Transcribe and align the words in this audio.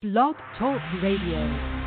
Blog 0.00 0.36
Talk 0.56 0.80
Radio. 1.02 1.77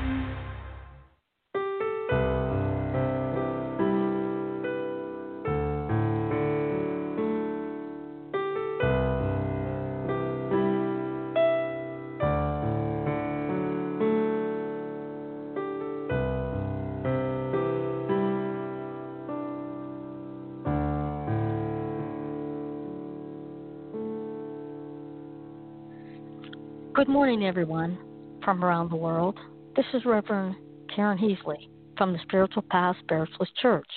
Morning, 27.12 27.46
everyone 27.46 27.98
from 28.42 28.64
around 28.64 28.90
the 28.90 28.96
world. 28.96 29.38
This 29.76 29.86
is 29.94 30.06
Reverend 30.06 30.56
Karen 30.96 31.18
Heasley 31.18 31.68
from 31.98 32.14
the 32.14 32.20
Spiritual 32.22 32.62
Path 32.62 32.96
Spiritualist 33.04 33.52
Church, 33.62 33.90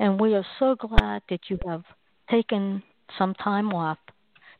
and 0.00 0.20
we 0.20 0.34
are 0.34 0.44
so 0.58 0.74
glad 0.74 1.22
that 1.30 1.38
you 1.48 1.56
have 1.64 1.84
taken 2.28 2.82
some 3.16 3.32
time 3.34 3.72
off 3.72 3.96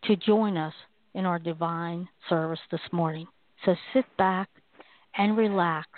to 0.04 0.14
join 0.14 0.56
us 0.56 0.72
in 1.14 1.26
our 1.26 1.40
divine 1.40 2.08
service 2.28 2.60
this 2.70 2.80
morning. 2.92 3.26
So 3.64 3.74
sit 3.92 4.04
back 4.16 4.48
and 5.18 5.36
relax, 5.36 5.88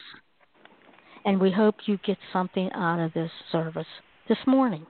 and 1.26 1.38
we 1.38 1.52
hope 1.52 1.74
you 1.84 1.98
get 2.02 2.16
something 2.32 2.70
out 2.72 2.98
of 2.98 3.12
this 3.12 3.30
service 3.52 3.86
this 4.26 4.38
morning. 4.46 4.86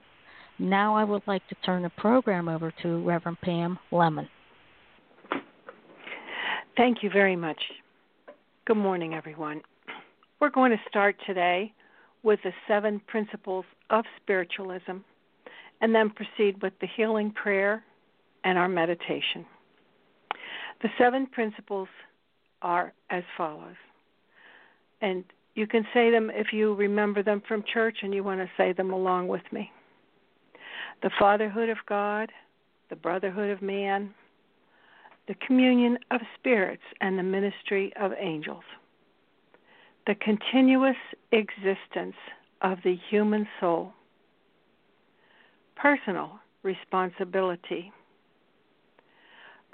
Now 0.59 0.95
I 0.95 1.03
would 1.03 1.23
like 1.27 1.45
to 1.49 1.55
turn 1.65 1.83
the 1.83 1.89
program 1.89 2.47
over 2.47 2.73
to 2.83 3.05
Reverend 3.05 3.41
Pam 3.41 3.77
Lemon. 3.91 4.29
Thank 6.77 7.03
you 7.03 7.09
very 7.09 7.37
much. 7.37 7.61
Good 8.65 8.75
morning, 8.75 9.13
everyone. 9.13 9.61
We're 10.41 10.49
going 10.49 10.71
to 10.71 10.89
start 10.89 11.15
today 11.25 11.71
with 12.21 12.39
the 12.43 12.51
seven 12.67 12.99
principles 13.07 13.63
of 13.91 14.03
spiritualism 14.21 14.97
and 15.79 15.95
then 15.95 16.09
proceed 16.09 16.61
with 16.61 16.73
the 16.81 16.87
healing 16.97 17.31
prayer 17.31 17.81
and 18.43 18.57
our 18.57 18.67
meditation. 18.67 19.45
The 20.81 20.89
seven 20.97 21.27
principles 21.27 21.87
are 22.61 22.91
as 23.09 23.23
follows. 23.37 23.75
And 25.01 25.23
you 25.53 25.67
can 25.67 25.85
say 25.93 26.11
them 26.11 26.29
if 26.33 26.47
you 26.51 26.73
remember 26.73 27.23
them 27.23 27.41
from 27.47 27.63
church 27.73 27.99
and 28.01 28.13
you 28.13 28.21
want 28.21 28.41
to 28.41 28.49
say 28.57 28.73
them 28.73 28.91
along 28.91 29.29
with 29.29 29.43
me. 29.53 29.71
The 31.03 31.11
fatherhood 31.17 31.69
of 31.69 31.77
God, 31.87 32.33
the 32.89 32.97
brotherhood 32.97 33.49
of 33.49 33.61
man, 33.61 34.13
the 35.27 35.35
communion 35.45 35.97
of 36.11 36.21
spirits, 36.37 36.83
and 37.01 37.17
the 37.17 37.23
ministry 37.23 37.91
of 37.99 38.11
angels. 38.19 38.63
The 40.07 40.15
continuous 40.15 40.95
existence 41.31 42.15
of 42.61 42.77
the 42.83 42.95
human 43.09 43.47
soul. 43.59 43.91
Personal 45.75 46.39
responsibility. 46.63 47.91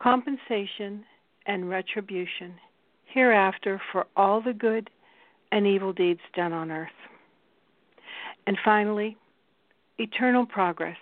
Compensation 0.02 1.04
and 1.46 1.70
retribution 1.70 2.54
hereafter 3.14 3.82
for 3.92 4.08
all 4.16 4.42
the 4.42 4.54
good 4.54 4.90
and 5.52 5.68
evil 5.68 5.92
deeds 5.92 6.22
done 6.34 6.54
on 6.54 6.72
earth. 6.72 6.90
And 8.48 8.58
finally, 8.64 9.18
eternal 9.98 10.46
progress 10.46 10.98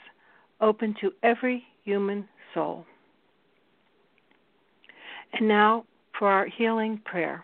open 0.59 0.95
to 1.01 1.11
every 1.23 1.63
human 1.83 2.27
soul. 2.53 2.85
And 5.33 5.47
now 5.47 5.85
for 6.17 6.29
our 6.29 6.45
healing 6.45 7.01
prayer. 7.05 7.43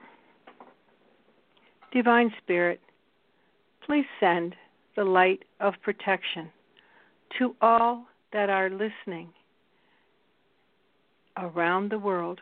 Divine 1.92 2.32
Spirit, 2.44 2.82
please 3.86 4.06
send 4.20 4.56
the 4.96 5.04
light 5.04 5.44
of 5.60 5.74
protection 5.82 6.50
to 7.38 7.56
all 7.62 8.06
that 8.34 8.50
are 8.50 8.70
listening 8.70 9.30
around 11.38 11.90
the 11.90 12.00
world. 12.00 12.40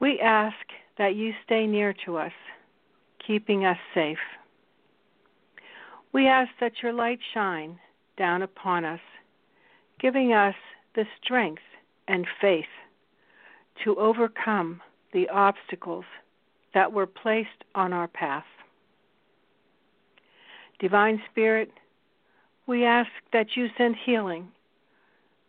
We 0.00 0.20
ask 0.20 0.56
that 0.96 1.14
you 1.14 1.32
stay 1.44 1.66
near 1.66 1.94
to 2.06 2.16
us, 2.16 2.32
keeping 3.26 3.64
us 3.64 3.78
safe. 3.94 4.18
We 6.12 6.26
ask 6.26 6.50
that 6.60 6.82
your 6.82 6.92
light 6.92 7.18
shine 7.34 7.78
down 8.16 8.42
upon 8.42 8.84
us, 8.84 9.00
giving 10.00 10.32
us 10.32 10.54
the 10.94 11.04
strength 11.22 11.62
and 12.06 12.26
faith 12.40 12.64
to 13.84 13.96
overcome 13.96 14.80
the 15.12 15.28
obstacles 15.28 16.04
that 16.74 16.92
were 16.92 17.06
placed 17.06 17.64
on 17.74 17.92
our 17.92 18.08
path. 18.08 18.44
Divine 20.80 21.20
Spirit, 21.30 21.70
we 22.66 22.84
ask 22.84 23.10
that 23.32 23.56
you 23.56 23.66
send 23.76 23.96
healing 24.04 24.48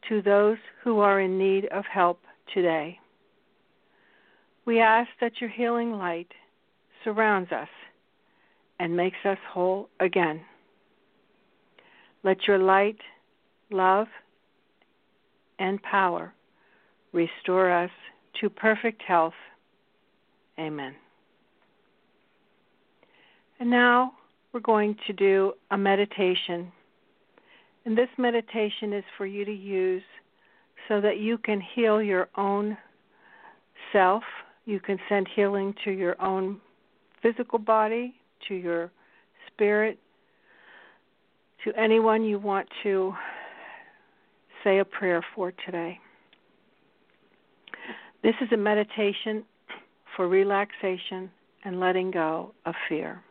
to 0.08 0.22
those 0.22 0.58
who 0.84 1.00
are 1.00 1.20
in 1.20 1.38
need 1.38 1.66
of 1.66 1.84
help 1.86 2.22
today. 2.54 2.98
We 4.66 4.80
ask 4.80 5.10
that 5.22 5.42
your 5.42 5.50
healing 5.50 5.92
light 5.92 6.32
surrounds 7.04 7.52
us 7.52 7.68
and 8.80 8.96
makes 8.96 9.18
us 9.26 9.38
whole 9.52 9.90
again. 10.00 10.42
Let 12.24 12.48
your 12.48 12.58
light, 12.58 13.00
love, 13.72 14.08
and 15.60 15.82
power 15.84 16.34
restore 17.12 17.72
us 17.72 17.92
to 18.42 18.50
perfect 18.50 19.02
health. 19.02 19.34
Amen. 20.60 20.96
And 23.60 23.70
now 23.70 24.14
we're 24.54 24.60
going 24.60 24.96
to 25.08 25.14
do 25.14 25.54
a 25.72 25.78
meditation. 25.78 26.72
And 27.86 27.98
this 27.98 28.10
meditation 28.18 28.94
is 28.94 29.04
for 29.18 29.26
you 29.26 29.46
to 29.46 29.54
use 29.54 30.04
so 30.88 31.02
that 31.02 31.20
you 31.20 31.38
can 31.38 31.62
heal 31.76 32.02
your 32.02 32.30
own 32.38 32.78
self. 33.94 34.24
You 34.66 34.80
can 34.80 34.98
send 35.08 35.28
healing 35.36 35.74
to 35.86 35.92
your 35.92 36.22
own 36.22 36.60
physical 37.22 37.60
body, 37.60 38.16
to 38.48 38.56
your 38.56 38.92
spirit, 39.48 40.00
to 41.64 41.74
anyone 41.78 42.24
you 42.24 42.40
want 42.40 42.68
to 42.84 43.14
say 44.64 44.80
a 44.80 44.86
prayer 44.86 45.24
for 45.36 45.52
today. 45.66 46.00
This 48.22 48.36
is 48.42 48.52
a 48.52 48.58
meditation 48.58 49.44
for 50.16 50.28
relaxation 50.28 51.32
and 51.64 51.80
letting 51.80 52.12
go 52.12 52.54
of 52.66 52.76
fear. 52.88 53.24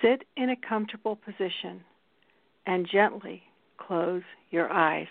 Sit 0.00 0.24
in 0.36 0.50
a 0.50 0.56
comfortable 0.56 1.16
position 1.16 1.82
and 2.66 2.88
gently 2.90 3.42
close 3.76 4.22
your 4.50 4.72
eyes. 4.72 5.08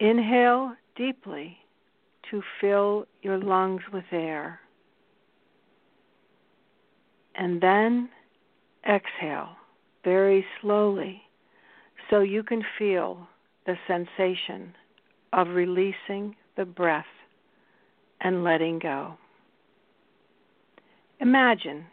Inhale 0.00 0.74
deeply 0.96 1.58
to 2.30 2.42
fill 2.60 3.06
your 3.22 3.38
lungs 3.38 3.82
with 3.92 4.04
air. 4.10 4.60
And 7.36 7.60
then 7.60 8.08
exhale 8.88 9.50
very 10.04 10.44
slowly 10.60 11.22
so 12.10 12.20
you 12.20 12.42
can 12.42 12.64
feel 12.78 13.28
the 13.64 13.76
sensation 13.86 14.74
of 15.32 15.48
releasing 15.48 16.36
the 16.56 16.64
breath 16.64 17.04
and 18.20 18.44
letting 18.44 18.78
go. 18.78 19.14
Imagine 21.20 21.86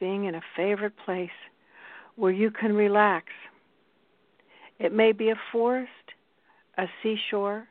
being 0.00 0.24
in 0.24 0.34
a 0.34 0.42
favorite 0.56 0.94
place 1.04 1.30
where 2.16 2.32
you 2.32 2.50
can 2.50 2.74
relax. 2.74 3.26
It 4.78 4.92
may 4.92 5.12
be 5.12 5.30
a 5.30 5.40
forest, 5.50 5.90
a 6.76 6.86
seashore, 7.02 7.66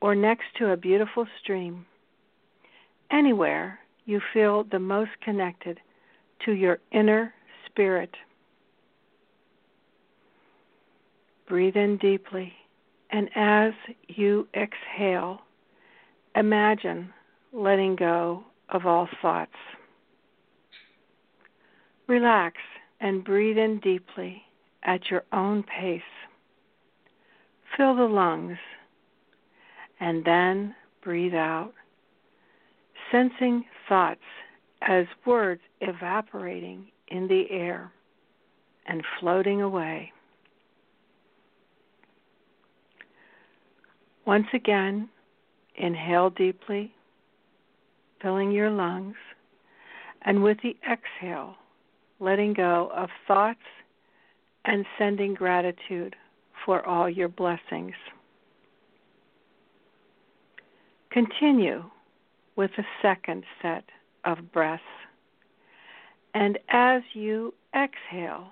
or 0.00 0.14
next 0.14 0.44
to 0.58 0.70
a 0.70 0.76
beautiful 0.76 1.26
stream. 1.40 1.86
Anywhere 3.10 3.78
you 4.04 4.20
feel 4.32 4.64
the 4.64 4.78
most 4.78 5.10
connected 5.22 5.78
to 6.44 6.52
your 6.52 6.78
inner 6.90 7.32
spirit. 7.66 8.10
Breathe 11.46 11.76
in 11.76 11.98
deeply 11.98 12.52
and 13.12 13.28
as 13.36 13.72
you 14.08 14.48
exhale, 14.54 15.42
imagine 16.34 17.12
letting 17.52 17.94
go 17.94 18.42
of 18.70 18.86
all 18.86 19.06
thoughts. 19.20 19.52
Relax 22.08 22.56
and 23.00 23.22
breathe 23.22 23.58
in 23.58 23.80
deeply 23.80 24.42
at 24.82 25.10
your 25.10 25.24
own 25.32 25.62
pace. 25.62 26.00
Fill 27.76 27.94
the 27.94 28.02
lungs 28.02 28.58
and 30.00 30.24
then 30.24 30.74
breathe 31.02 31.34
out, 31.34 31.72
sensing 33.10 33.64
thoughts 33.88 34.20
as 34.80 35.06
words 35.26 35.60
evaporating 35.80 36.86
in 37.08 37.28
the 37.28 37.44
air 37.50 37.92
and 38.86 39.04
floating 39.20 39.60
away. 39.60 40.12
Once 44.24 44.46
again, 44.54 45.08
inhale 45.76 46.30
deeply, 46.30 46.92
filling 48.20 48.52
your 48.52 48.70
lungs, 48.70 49.16
and 50.22 50.42
with 50.42 50.56
the 50.62 50.76
exhale, 50.90 51.56
letting 52.20 52.52
go 52.52 52.90
of 52.94 53.08
thoughts 53.26 53.58
and 54.64 54.86
sending 54.96 55.34
gratitude 55.34 56.14
for 56.64 56.86
all 56.86 57.10
your 57.10 57.28
blessings. 57.28 57.94
Continue 61.10 61.82
with 62.54 62.70
a 62.78 62.84
second 63.02 63.44
set 63.60 63.84
of 64.24 64.52
breaths. 64.52 64.82
And 66.34 66.58
as 66.68 67.02
you 67.12 67.52
exhale, 67.74 68.48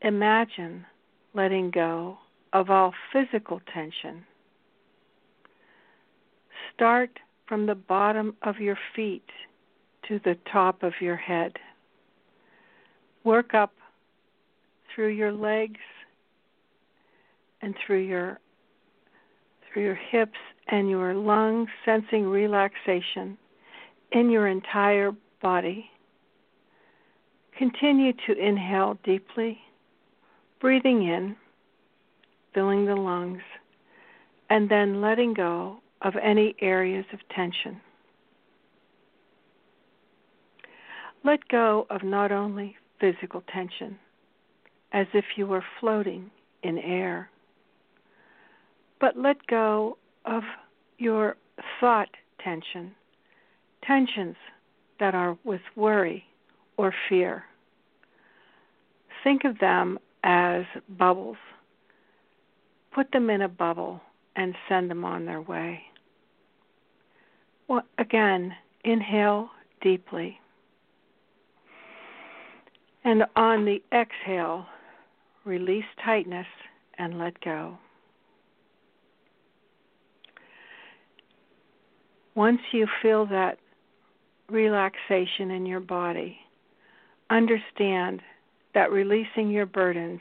imagine 0.00 0.86
letting 1.34 1.70
go 1.70 2.16
of 2.52 2.70
all 2.70 2.94
physical 3.12 3.60
tension. 3.72 4.24
Start 6.76 7.18
from 7.48 7.64
the 7.64 7.74
bottom 7.74 8.36
of 8.42 8.58
your 8.58 8.78
feet 8.94 9.24
to 10.06 10.20
the 10.24 10.36
top 10.52 10.82
of 10.82 10.92
your 11.00 11.16
head. 11.16 11.54
Work 13.24 13.54
up 13.54 13.72
through 14.94 15.08
your 15.08 15.32
legs 15.32 15.80
and 17.62 17.74
through 17.84 18.00
your 18.00 18.38
through 19.72 19.84
your 19.84 19.98
hips 20.10 20.38
and 20.68 20.90
your 20.90 21.14
lungs, 21.14 21.68
sensing 21.86 22.26
relaxation 22.26 23.38
in 24.12 24.28
your 24.28 24.46
entire 24.46 25.12
body. 25.40 25.90
Continue 27.56 28.12
to 28.26 28.38
inhale 28.38 28.98
deeply, 29.02 29.58
breathing 30.60 31.08
in, 31.08 31.36
filling 32.52 32.84
the 32.84 32.96
lungs, 32.96 33.42
and 34.50 34.68
then 34.68 35.00
letting 35.00 35.32
go 35.32 35.78
of 36.02 36.14
any 36.22 36.54
areas 36.60 37.04
of 37.12 37.18
tension. 37.34 37.80
Let 41.24 41.48
go 41.48 41.86
of 41.90 42.02
not 42.02 42.30
only 42.30 42.76
physical 43.00 43.42
tension, 43.52 43.98
as 44.92 45.06
if 45.12 45.24
you 45.36 45.46
were 45.46 45.64
floating 45.80 46.30
in 46.62 46.78
air, 46.78 47.30
but 49.00 49.16
let 49.16 49.46
go 49.46 49.98
of 50.24 50.42
your 50.98 51.36
thought 51.80 52.08
tension, 52.42 52.92
tensions 53.86 54.36
that 55.00 55.14
are 55.14 55.36
with 55.44 55.60
worry 55.74 56.24
or 56.76 56.94
fear. 57.08 57.44
Think 59.24 59.44
of 59.44 59.58
them 59.58 59.98
as 60.22 60.64
bubbles. 60.88 61.36
Put 62.94 63.10
them 63.12 63.28
in 63.30 63.42
a 63.42 63.48
bubble 63.48 64.00
and 64.36 64.54
send 64.68 64.90
them 64.90 65.04
on 65.04 65.24
their 65.24 65.40
way. 65.40 65.80
Well, 67.68 67.82
again, 67.98 68.54
inhale 68.84 69.50
deeply. 69.80 70.38
And 73.02 73.24
on 73.34 73.64
the 73.64 73.82
exhale, 73.92 74.66
release 75.44 75.84
tightness 76.04 76.46
and 76.98 77.18
let 77.18 77.40
go. 77.40 77.78
Once 82.34 82.60
you 82.72 82.86
feel 83.02 83.26
that 83.26 83.58
relaxation 84.50 85.50
in 85.50 85.64
your 85.64 85.80
body, 85.80 86.36
understand 87.30 88.20
that 88.74 88.92
releasing 88.92 89.50
your 89.50 89.66
burdens 89.66 90.20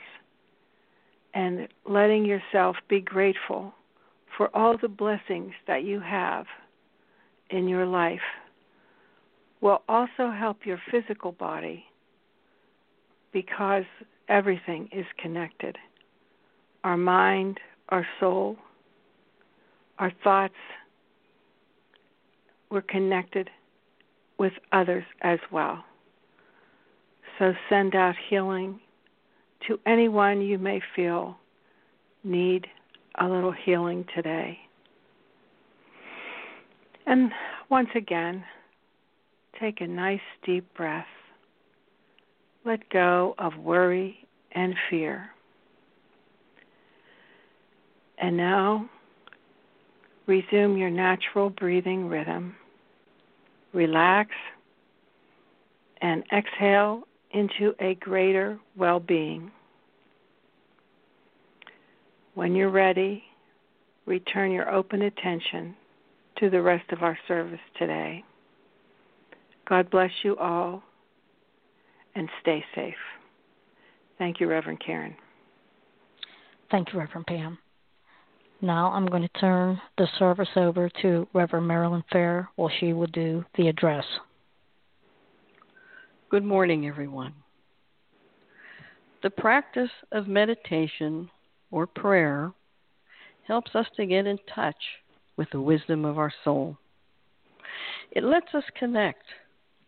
and 1.33 1.67
letting 1.85 2.23
yourself 2.23 2.77
be 2.87 3.01
grateful 3.01 3.73
for 4.37 4.55
all 4.55 4.77
the 4.77 4.87
blessings 4.87 5.53
that 5.67 5.83
you 5.83 5.99
have 5.99 6.45
in 7.49 7.67
your 7.67 7.85
life 7.85 8.19
will 9.61 9.81
also 9.87 10.31
help 10.31 10.65
your 10.65 10.79
physical 10.91 11.31
body 11.31 11.85
because 13.31 13.83
everything 14.29 14.89
is 14.91 15.05
connected 15.21 15.77
our 16.85 16.97
mind, 16.97 17.59
our 17.89 18.05
soul, 18.19 18.55
our 19.97 20.11
thoughts, 20.23 20.53
we're 22.69 22.83
connected 22.83 23.49
with 24.37 24.53
others 24.71 25.03
as 25.21 25.39
well. 25.51 25.83
So 27.39 27.53
send 27.69 27.95
out 27.95 28.13
healing 28.29 28.79
to 29.67 29.79
anyone 29.87 30.41
you 30.41 30.59
may 30.59 30.79
feel 30.95 31.37
need 32.23 32.67
a 33.19 33.27
little 33.27 33.51
healing 33.51 34.05
today. 34.15 34.57
And 37.07 37.31
once 37.69 37.89
again, 37.95 38.43
take 39.59 39.81
a 39.81 39.87
nice 39.87 40.19
deep 40.45 40.65
breath. 40.75 41.05
Let 42.65 42.89
go 42.89 43.35
of 43.37 43.57
worry 43.57 44.17
and 44.53 44.73
fear. 44.89 45.29
And 48.17 48.37
now, 48.37 48.89
resume 50.25 50.77
your 50.77 50.89
natural 50.89 51.49
breathing 51.49 52.07
rhythm. 52.07 52.55
Relax 53.73 54.31
and 56.01 56.23
exhale 56.31 57.03
into 57.31 57.73
a 57.79 57.95
greater 57.95 58.57
well 58.77 58.99
being. 58.99 59.51
When 62.35 62.53
you're 62.53 62.69
ready, 62.69 63.23
return 64.05 64.51
your 64.51 64.69
open 64.69 65.03
attention 65.03 65.73
to 66.37 66.49
the 66.49 66.61
rest 66.61 66.91
of 66.91 67.01
our 67.01 67.17
service 67.29 67.61
today. 67.79 68.25
God 69.67 69.89
bless 69.89 70.11
you 70.21 70.35
all 70.37 70.83
and 72.13 72.29
stay 72.41 72.63
safe. 72.75 72.93
Thank 74.17 74.41
you, 74.41 74.47
Reverend 74.47 74.81
Karen. 74.85 75.15
Thank 76.71 76.91
you, 76.91 76.99
Reverend 76.99 77.25
Pam. 77.25 77.57
Now 78.61 78.91
I'm 78.91 79.05
going 79.05 79.21
to 79.21 79.39
turn 79.39 79.79
the 79.97 80.07
service 80.19 80.49
over 80.57 80.89
to 81.01 81.27
Reverend 81.33 81.67
Marilyn 81.67 82.03
Fair 82.11 82.49
while 82.57 82.71
she 82.81 82.91
will 82.91 83.07
do 83.07 83.45
the 83.55 83.69
address. 83.69 84.05
Good 86.29 86.43
morning, 86.43 86.85
everyone. 86.85 87.33
The 89.23 89.29
practice 89.29 89.89
of 90.11 90.27
meditation 90.27 91.29
or 91.75 91.85
prayer 91.85 92.53
helps 93.45 93.75
us 93.75 93.85
to 93.97 94.05
get 94.05 94.25
in 94.25 94.39
touch 94.55 94.81
with 95.35 95.49
the 95.51 95.59
wisdom 95.59 96.05
of 96.05 96.17
our 96.17 96.31
soul. 96.45 96.77
It 98.11 98.23
lets 98.23 98.47
us 98.53 98.63
connect 98.79 99.25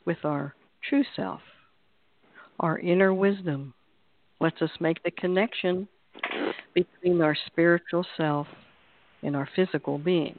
with 0.04 0.18
our 0.26 0.54
true 0.90 1.06
self. 1.16 1.40
Our 2.60 2.78
inner 2.80 3.14
wisdom 3.14 3.74
lets 4.42 4.62
us 4.62 4.70
make 4.82 5.02
the 5.02 5.12
connection 5.12 5.88
between 6.74 7.22
our 7.22 7.38
spiritual 7.46 8.06
self 8.18 8.48
and 9.24 9.34
our 9.34 9.48
physical 9.56 9.98
being. 9.98 10.38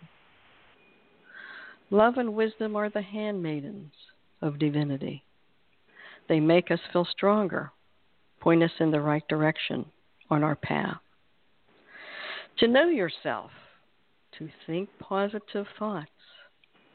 Love 1.90 2.19
and 2.19 2.35
wisdom 2.35 2.76
are 2.76 2.90
the 2.90 3.00
handmaidens 3.00 3.93
of 4.43 4.59
divinity. 4.59 5.25
They 6.28 6.40
make 6.40 6.71
us 6.71 6.81
feel 6.93 7.07
stronger, 7.11 7.73
point 8.38 8.62
us 8.62 8.71
in 8.81 8.90
the 8.90 9.00
right 9.00 9.26
direction 9.28 9.87
on 10.28 10.45
our 10.45 10.55
path. 10.55 10.99
To 12.59 12.67
know 12.67 12.88
yourself, 12.88 13.50
to 14.38 14.49
think 14.67 14.88
positive 14.99 15.67
thoughts, 15.79 16.11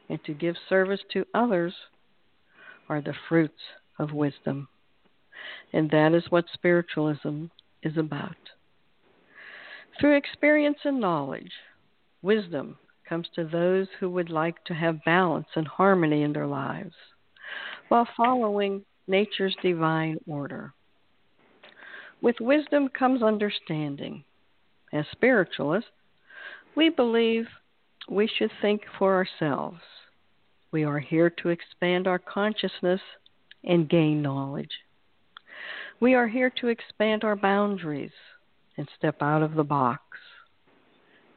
and 0.09 0.23
to 0.25 0.33
give 0.33 0.55
service 0.67 0.99
to 1.13 1.25
others 1.33 1.73
are 2.89 3.01
the 3.01 3.13
fruits 3.29 3.61
of 3.97 4.11
wisdom. 4.11 4.67
And 5.71 5.89
that 5.91 6.13
is 6.13 6.23
what 6.29 6.45
spiritualism 6.53 7.45
is 7.81 7.97
about. 7.97 8.35
Through 9.99 10.17
experience 10.17 10.79
and 10.83 10.99
knowledge, 10.99 11.51
wisdom 12.21 12.77
comes 13.07 13.27
to 13.35 13.45
those 13.45 13.87
who 13.99 14.09
would 14.09 14.29
like 14.29 14.63
to 14.65 14.73
have 14.73 15.05
balance 15.05 15.47
and 15.55 15.67
harmony 15.67 16.23
in 16.23 16.33
their 16.33 16.47
lives 16.47 16.95
while 17.87 18.07
following 18.17 18.83
nature's 19.07 19.55
divine 19.61 20.17
order. 20.27 20.73
With 22.21 22.35
wisdom 22.41 22.89
comes 22.89 23.21
understanding. 23.21 24.23
As 24.93 25.05
spiritualists, 25.11 25.89
we 26.75 26.89
believe 26.89 27.47
we 28.07 28.27
should 28.27 28.51
think 28.61 28.83
for 28.99 29.15
ourselves. 29.15 29.79
We 30.71 30.83
are 30.83 30.99
here 30.99 31.31
to 31.41 31.49
expand 31.49 32.07
our 32.07 32.19
consciousness 32.19 33.01
and 33.63 33.89
gain 33.89 34.21
knowledge. 34.21 34.71
We 35.99 36.13
are 36.13 36.27
here 36.27 36.51
to 36.61 36.67
expand 36.67 37.23
our 37.23 37.35
boundaries 37.35 38.11
and 38.77 38.87
step 38.97 39.21
out 39.21 39.41
of 39.41 39.55
the 39.55 39.63
box. 39.63 40.01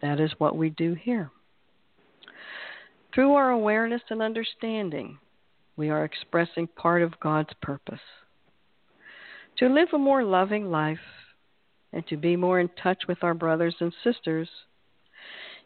That 0.03 0.21
is 0.21 0.33
what 0.39 0.57
we 0.57 0.71
do 0.71 0.95
here. 0.95 1.31
Through 3.15 3.33
our 3.33 3.51
awareness 3.51 4.03
and 4.11 4.21
understanding, 4.21 5.19
we 5.77 5.89
are 5.89 6.05
expressing 6.05 6.67
part 6.67 7.03
of 7.03 7.19
God's 7.21 7.53
purpose 7.63 8.01
to 9.59 9.69
live 9.69 9.89
a 9.95 9.99
more 9.99 10.23
loving 10.23 10.71
life 10.71 10.99
and 11.97 12.07
to 12.09 12.17
be 12.19 12.37
more 12.37 12.61
in 12.61 12.69
touch 12.83 13.05
with 13.09 13.25
our 13.25 13.33
brothers 13.33 13.75
and 13.81 13.91
sisters. 14.05 14.51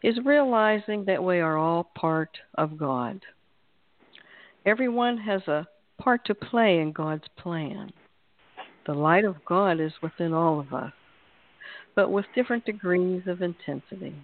is 0.00 0.16
realizing 0.24 1.04
that 1.04 1.24
we 1.24 1.40
are 1.40 1.58
all 1.58 1.90
part 1.96 2.38
of 2.54 2.78
God. 2.78 3.20
Everyone 4.64 5.18
has 5.18 5.42
a 5.48 5.66
part 6.00 6.24
to 6.26 6.34
play 6.36 6.78
in 6.78 6.92
God's 6.92 7.26
plan. 7.36 7.90
The 8.86 8.94
light 8.94 9.24
of 9.24 9.44
God 9.44 9.80
is 9.80 9.92
within 10.00 10.32
all 10.32 10.60
of 10.60 10.72
us, 10.72 10.92
but 11.96 12.12
with 12.12 12.24
different 12.36 12.64
degrees 12.64 13.22
of 13.26 13.42
intensity. 13.42 14.14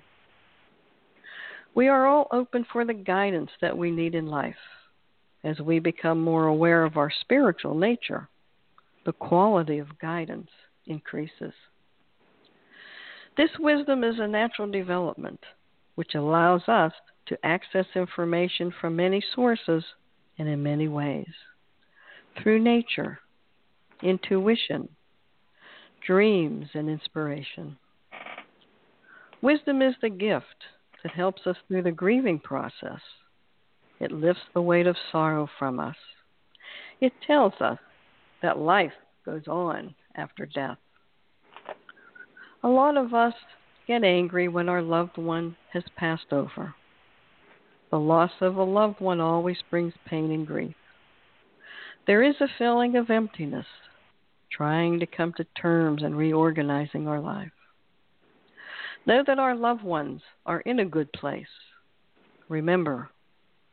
We 1.74 1.88
are 1.88 2.06
all 2.06 2.28
open 2.30 2.64
for 2.72 2.84
the 2.84 2.94
guidance 2.94 3.50
that 3.60 3.76
we 3.76 3.90
need 3.90 4.14
in 4.14 4.26
life. 4.26 4.54
As 5.42 5.58
we 5.58 5.80
become 5.80 6.22
more 6.22 6.46
aware 6.46 6.84
of 6.84 6.96
our 6.96 7.10
spiritual 7.20 7.74
nature, 7.74 8.28
the 9.04 9.12
quality 9.12 9.78
of 9.78 9.98
guidance 9.98 10.50
increases. 10.86 11.52
This 13.36 13.50
wisdom 13.58 14.02
is 14.02 14.18
a 14.18 14.26
natural 14.26 14.70
development 14.70 15.40
which 15.94 16.14
allows 16.14 16.62
us 16.68 16.92
to 17.26 17.38
access 17.44 17.86
information 17.94 18.72
from 18.80 18.96
many 18.96 19.22
sources 19.34 19.84
and 20.38 20.48
in 20.48 20.62
many 20.62 20.88
ways 20.88 21.32
through 22.42 22.60
nature, 22.60 23.18
intuition, 24.02 24.88
dreams, 26.06 26.68
and 26.74 26.88
inspiration. 26.88 27.76
Wisdom 29.42 29.82
is 29.82 29.94
the 30.00 30.10
gift 30.10 30.44
that 31.02 31.12
helps 31.12 31.46
us 31.46 31.56
through 31.68 31.82
the 31.82 31.90
grieving 31.90 32.38
process. 32.38 33.00
It 34.00 34.12
lifts 34.12 34.42
the 34.54 34.62
weight 34.62 34.86
of 34.86 34.96
sorrow 35.10 35.48
from 35.58 35.80
us. 35.80 35.96
It 37.00 37.12
tells 37.26 37.54
us 37.60 37.78
that 38.42 38.58
life 38.58 38.92
goes 39.24 39.46
on 39.46 39.94
after 40.14 40.46
death. 40.46 40.78
A 42.66 42.68
lot 42.68 42.96
of 42.96 43.14
us 43.14 43.34
get 43.86 44.02
angry 44.02 44.48
when 44.48 44.68
our 44.68 44.82
loved 44.82 45.18
one 45.18 45.54
has 45.72 45.84
passed 45.94 46.32
over. 46.32 46.74
The 47.92 48.00
loss 48.00 48.32
of 48.40 48.56
a 48.56 48.64
loved 48.64 49.00
one 49.00 49.20
always 49.20 49.58
brings 49.70 49.94
pain 50.04 50.32
and 50.32 50.44
grief. 50.44 50.74
There 52.08 52.24
is 52.24 52.34
a 52.40 52.48
feeling 52.58 52.96
of 52.96 53.08
emptiness, 53.08 53.66
trying 54.50 54.98
to 54.98 55.06
come 55.06 55.32
to 55.34 55.46
terms 55.62 56.02
and 56.02 56.16
reorganizing 56.16 57.06
our 57.06 57.20
life. 57.20 57.52
Know 59.06 59.22
that 59.24 59.38
our 59.38 59.54
loved 59.54 59.84
ones 59.84 60.22
are 60.44 60.58
in 60.62 60.80
a 60.80 60.84
good 60.84 61.12
place. 61.12 61.46
Remember, 62.48 63.10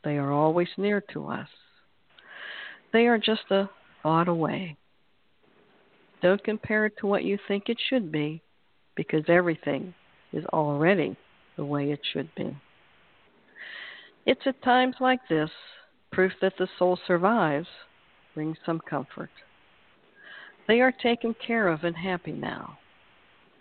they 0.03 0.19
are 0.19 0.31
always 0.31 0.69
near 0.77 1.01
to 1.13 1.29
us. 1.29 1.49
They 2.91 3.07
are 3.07 3.17
just 3.17 3.49
a 3.49 3.71
thought 4.03 4.27
away. 4.27 4.77
Don't 6.21 6.43
compare 6.43 6.85
it 6.85 6.93
to 6.99 7.07
what 7.07 7.23
you 7.23 7.39
think 7.47 7.69
it 7.69 7.79
should 7.89 8.11
be, 8.11 8.43
because 8.95 9.23
everything 9.27 9.93
is 10.31 10.45
already 10.45 11.15
the 11.57 11.65
way 11.65 11.91
it 11.91 11.99
should 12.11 12.33
be. 12.35 12.55
It's 14.25 14.41
at 14.45 14.61
times 14.63 14.95
like 14.99 15.19
this, 15.29 15.49
proof 16.11 16.31
that 16.41 16.53
the 16.57 16.67
soul 16.79 16.97
survives, 17.07 17.67
brings 18.33 18.57
some 18.65 18.79
comfort. 18.79 19.29
They 20.67 20.79
are 20.79 20.91
taken 20.91 21.35
care 21.45 21.67
of 21.67 21.83
and 21.83 21.95
happy 21.95 22.31
now. 22.31 22.77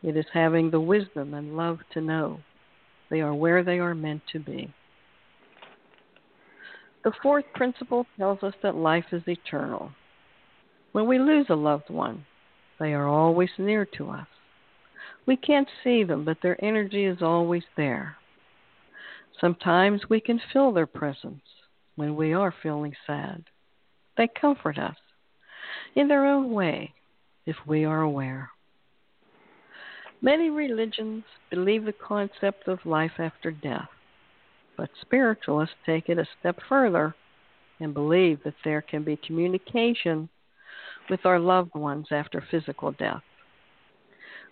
It 0.02 0.16
is 0.16 0.26
having 0.32 0.70
the 0.70 0.80
wisdom 0.80 1.34
and 1.34 1.56
love 1.56 1.80
to 1.92 2.00
know 2.00 2.40
they 3.10 3.20
are 3.20 3.34
where 3.34 3.62
they 3.62 3.78
are 3.78 3.94
meant 3.94 4.22
to 4.32 4.38
be. 4.38 4.72
The 7.04 7.12
fourth 7.22 7.44
principle 7.54 8.06
tells 8.16 8.42
us 8.42 8.54
that 8.62 8.76
life 8.76 9.06
is 9.12 9.22
eternal. 9.26 9.90
When 10.92 11.06
we 11.06 11.18
lose 11.18 11.46
a 11.50 11.54
loved 11.54 11.90
one, 11.90 12.24
they 12.78 12.94
are 12.94 13.08
always 13.08 13.50
near 13.58 13.84
to 13.96 14.10
us. 14.10 14.26
We 15.26 15.36
can't 15.36 15.68
see 15.84 16.04
them, 16.04 16.24
but 16.24 16.38
their 16.42 16.62
energy 16.64 17.04
is 17.04 17.22
always 17.22 17.62
there. 17.76 18.16
Sometimes 19.40 20.02
we 20.08 20.20
can 20.20 20.40
feel 20.52 20.72
their 20.72 20.86
presence 20.86 21.42
when 21.96 22.16
we 22.16 22.32
are 22.32 22.54
feeling 22.62 22.94
sad. 23.06 23.44
They 24.16 24.28
comfort 24.28 24.78
us 24.78 24.96
in 25.94 26.08
their 26.08 26.26
own 26.26 26.52
way 26.52 26.92
if 27.46 27.56
we 27.66 27.84
are 27.84 28.00
aware. 28.00 28.50
Many 30.20 30.50
religions 30.50 31.24
believe 31.50 31.84
the 31.84 31.92
concept 31.92 32.68
of 32.68 32.86
life 32.86 33.18
after 33.18 33.50
death, 33.50 33.88
but 34.76 34.90
spiritualists 35.00 35.74
take 35.84 36.08
it 36.08 36.18
a 36.18 36.28
step 36.38 36.58
further 36.68 37.14
and 37.80 37.92
believe 37.92 38.38
that 38.44 38.54
there 38.64 38.82
can 38.82 39.02
be 39.02 39.16
communication 39.16 40.28
with 41.10 41.26
our 41.26 41.40
loved 41.40 41.74
ones 41.74 42.06
after 42.12 42.40
physical 42.50 42.92
death. 42.92 43.22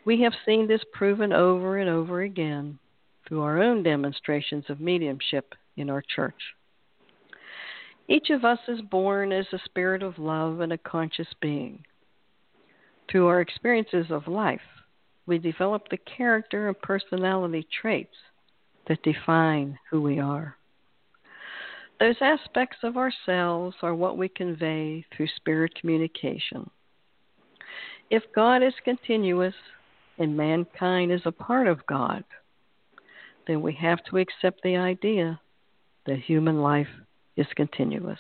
We 0.05 0.23
have 0.23 0.33
seen 0.47 0.67
this 0.67 0.83
proven 0.93 1.33
over 1.33 1.79
and 1.79 1.91
over 1.91 2.23
again 2.23 2.79
through 3.27 3.43
our 3.43 3.63
own 3.63 3.83
demonstrations 3.83 4.65
of 4.69 4.81
mediumship 4.81 5.55
in 5.77 5.91
our 5.91 6.03
church. 6.03 6.41
Each 8.09 8.31
of 8.31 8.45
us 8.45 8.59
is 8.67 8.81
born 8.81 9.31
as 9.33 9.47
a 9.53 9.61
spirit 9.65 10.03
of 10.03 10.19
love 10.19 10.61
and 10.61 10.73
a 10.73 10.79
conscious 10.79 11.29
being. 11.41 11.85
Through 13.11 13.27
our 13.29 13.41
experiences 13.41 14.07
of 14.11 14.27
life, 14.27 14.61
we 15.27 15.39
develop 15.39 15.89
the 15.89 15.99
character 15.99 16.69
and 16.69 16.81
personality 16.81 17.67
traits 17.81 18.17
that 18.89 19.03
define 19.03 19.79
who 19.91 20.01
we 20.03 20.19
are. 20.19 20.57
Those 22.01 22.17
aspects 22.21 22.79
of 22.83 22.97
ourselves 22.97 23.77
are 23.83 23.95
what 23.95 24.17
we 24.17 24.29
convey 24.29 25.05
through 25.15 25.29
spirit 25.37 25.75
communication. 25.75 26.69
If 28.11 28.25
God 28.35 28.63
is 28.63 28.75
continuous 28.85 29.55
and 30.21 30.37
mankind 30.37 31.11
is 31.11 31.23
a 31.25 31.33
part 31.33 31.67
of 31.67 31.87
God, 31.87 32.23
then 33.47 33.63
we 33.63 33.73
have 33.73 33.99
to 34.05 34.19
accept 34.19 34.63
the 34.63 34.77
idea 34.77 35.41
that 36.07 36.19
human 36.19 36.61
life 36.61 36.87
is 37.37 37.47
continuous. 37.57 38.19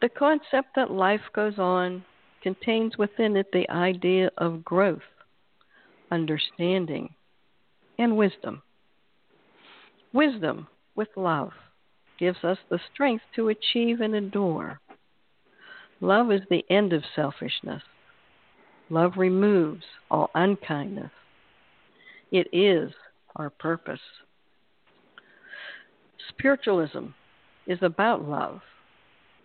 The 0.00 0.08
concept 0.08 0.68
that 0.76 0.90
life 0.90 1.20
goes 1.34 1.58
on 1.58 2.04
contains 2.42 2.96
within 2.96 3.36
it 3.36 3.48
the 3.52 3.68
idea 3.68 4.30
of 4.38 4.64
growth, 4.64 5.02
understanding, 6.10 7.14
and 7.98 8.16
wisdom. 8.16 8.62
Wisdom 10.12 10.68
with 10.94 11.08
love 11.16 11.50
gives 12.18 12.44
us 12.44 12.58
the 12.70 12.78
strength 12.92 13.24
to 13.34 13.48
achieve 13.48 14.00
and 14.00 14.14
endure. 14.14 14.80
Love 16.00 16.30
is 16.30 16.42
the 16.48 16.64
end 16.70 16.92
of 16.92 17.02
selfishness. 17.16 17.82
Love 18.90 19.12
removes 19.16 19.84
all 20.10 20.30
unkindness. 20.34 21.10
It 22.30 22.48
is 22.52 22.92
our 23.36 23.50
purpose. 23.50 24.00
Spiritualism 26.28 27.06
is 27.66 27.78
about 27.82 28.28
love. 28.28 28.60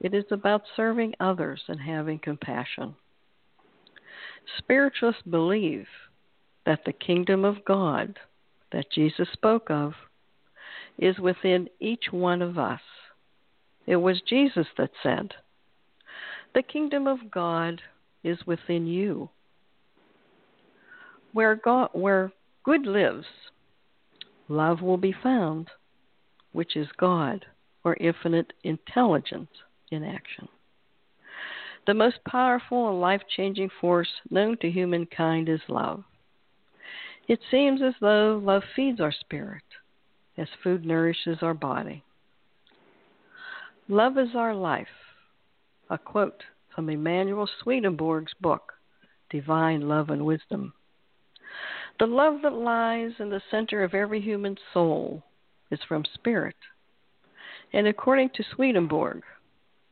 It 0.02 0.14
is 0.14 0.26
about 0.32 0.64
serving 0.76 1.14
others 1.20 1.62
and 1.68 1.80
having 1.80 2.20
compassion. 2.20 2.96
Spiritualists 4.58 5.22
believe 5.30 5.88
that 6.66 6.84
the 6.86 6.94
kingdom 6.94 7.46
of 7.46 7.66
God 7.66 8.18
that 8.72 8.92
Jesus 8.92 9.28
spoke 9.34 9.70
of 9.70 9.94
is 10.98 11.18
within 11.20 11.70
each 11.80 12.06
one 12.12 12.42
of 12.42 12.58
us. 12.58 12.82
It 13.86 13.98
was 13.98 14.22
Jesus 14.22 14.68
that 14.78 14.92
said, 15.02 15.34
The 16.54 16.62
kingdom 16.62 17.08
of 17.08 17.32
God 17.32 17.82
is 18.24 18.38
within 18.46 18.88
you. 18.88 19.30
Where 21.34 21.56
God 21.56 21.90
where 21.94 22.32
good 22.64 22.86
lives, 22.86 23.26
love 24.48 24.82
will 24.82 24.98
be 24.98 25.16
found, 25.24 25.70
which 26.52 26.76
is 26.76 26.88
God 26.98 27.46
or 27.84 27.96
infinite 27.96 28.54
intelligence 28.64 29.50
in 29.92 30.04
action. 30.04 30.48
The 31.88 31.94
most 31.94 32.20
powerful 32.28 32.90
and 32.90 33.02
life 33.02 33.22
changing 33.36 33.70
force 33.80 34.10
known 34.30 34.58
to 34.58 34.70
humankind 34.70 35.50
is 35.50 35.62
love. 35.68 36.04
It 37.28 37.40
seems 37.50 37.82
as 37.82 37.94
though 38.02 38.42
love 38.44 38.64
feeds 38.76 39.00
our 39.00 39.12
spirit 39.12 39.64
as 40.38 40.48
food 40.64 40.86
nourishes 40.86 41.38
our 41.42 41.54
body. 41.54 42.04
Love 43.88 44.18
is 44.18 44.30
our 44.36 44.54
life. 44.54 44.88
A 45.90 45.98
quote 45.98 46.44
from 46.80 46.90
Emanuel 46.90 47.50
Swedenborg's 47.62 48.32
book, 48.40 48.72
Divine 49.30 49.82
Love 49.82 50.10
and 50.10 50.26
Wisdom. 50.26 50.72
The 52.00 52.06
love 52.06 52.42
that 52.44 52.54
lies 52.54 53.12
in 53.20 53.30
the 53.30 53.42
center 53.52 53.84
of 53.84 53.94
every 53.94 54.22
human 54.22 54.56
soul 54.74 55.22
is 55.72 55.82
from 55.90 56.06
spirit. 56.14 56.56
And 57.74 57.86
according 57.86 58.30
to 58.36 58.46
Swedenborg, 58.56 59.24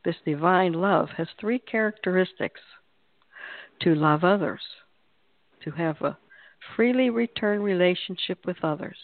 this 0.02 0.14
divine 0.24 0.72
love 0.72 1.10
has 1.18 1.28
three 1.38 1.58
characteristics 1.58 2.62
to 3.82 3.94
love 3.94 4.24
others, 4.24 4.62
to 5.64 5.70
have 5.72 6.00
a 6.00 6.16
freely 6.74 7.10
return 7.10 7.60
relationship 7.60 8.46
with 8.46 8.56
others, 8.62 8.96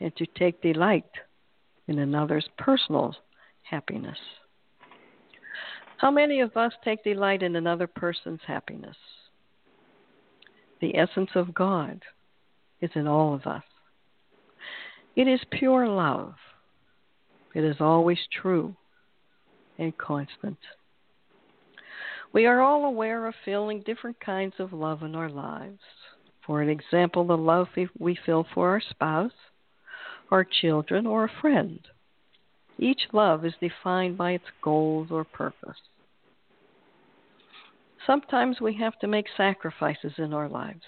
and 0.00 0.16
to 0.16 0.24
take 0.38 0.62
delight 0.62 1.10
in 1.86 1.98
another's 1.98 2.48
personal 2.56 3.14
happiness. 3.64 4.16
How 5.98 6.12
many 6.12 6.40
of 6.40 6.56
us 6.56 6.72
take 6.84 7.02
delight 7.02 7.42
in 7.42 7.56
another 7.56 7.88
person's 7.88 8.40
happiness? 8.46 8.96
The 10.80 10.96
essence 10.96 11.30
of 11.34 11.52
God 11.52 12.02
is 12.80 12.90
in 12.94 13.08
all 13.08 13.34
of 13.34 13.46
us. 13.46 13.64
It 15.16 15.26
is 15.26 15.40
pure 15.50 15.88
love. 15.88 16.34
It 17.52 17.64
is 17.64 17.76
always 17.80 18.18
true 18.40 18.76
and 19.76 19.96
constant. 19.98 20.58
We 22.32 22.46
are 22.46 22.60
all 22.60 22.84
aware 22.84 23.26
of 23.26 23.34
feeling 23.44 23.82
different 23.84 24.20
kinds 24.20 24.54
of 24.60 24.72
love 24.72 25.02
in 25.02 25.16
our 25.16 25.28
lives. 25.28 25.80
For 26.46 26.62
an 26.62 26.68
example, 26.68 27.26
the 27.26 27.36
love 27.36 27.66
we 27.98 28.16
feel 28.24 28.46
for 28.54 28.68
our 28.70 28.82
spouse, 28.90 29.32
our 30.30 30.44
children, 30.44 31.06
or 31.06 31.24
a 31.24 31.40
friend. 31.40 31.80
Each 32.78 33.00
love 33.12 33.44
is 33.44 33.54
defined 33.60 34.16
by 34.16 34.32
its 34.32 34.44
goals 34.62 35.08
or 35.10 35.24
purpose. 35.24 35.76
Sometimes 38.06 38.60
we 38.60 38.74
have 38.74 38.98
to 39.00 39.08
make 39.08 39.26
sacrifices 39.36 40.12
in 40.18 40.32
our 40.32 40.48
lives. 40.48 40.84